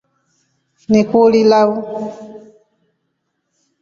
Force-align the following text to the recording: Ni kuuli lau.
Ni 0.91 1.01
kuuli 1.09 1.41
lau. 1.51 1.69